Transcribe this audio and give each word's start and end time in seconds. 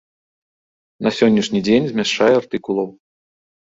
На 1.05 1.13
сённяшні 1.19 1.59
дзень 1.69 1.87
змяшчае 1.95 2.33
артыкулаў. 2.43 2.87